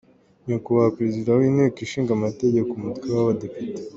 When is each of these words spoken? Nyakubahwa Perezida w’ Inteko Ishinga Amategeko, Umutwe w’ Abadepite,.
Nyakubahwa 0.45 0.95
Perezida 0.97 1.29
w’ 1.37 1.41
Inteko 1.49 1.77
Ishinga 1.85 2.11
Amategeko, 2.17 2.69
Umutwe 2.73 3.05
w’ 3.13 3.17
Abadepite,. 3.23 3.81